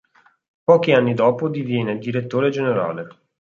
[0.63, 3.07] Pochi anni dopo diviene direttore generale.